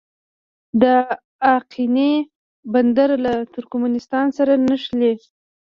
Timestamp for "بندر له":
2.73-3.33